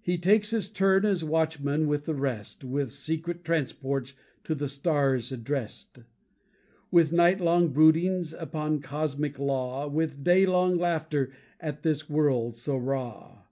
[0.00, 5.32] He takes his turn as watchman with the rest, With secret transports to the stars
[5.32, 5.98] addressed,
[6.92, 13.42] With nightlong broodings upon cosmic law, With daylong laughter at this world so raw.